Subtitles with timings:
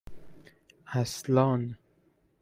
[0.95, 1.75] اَصلان